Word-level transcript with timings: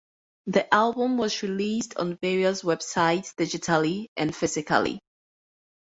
The 0.47 0.73
album 0.73 1.19
was 1.19 1.43
released 1.43 1.95
on 1.97 2.17
various 2.17 2.63
websites 2.63 3.35
digitally 3.35 4.07
and 4.17 4.35
physically. 4.35 4.99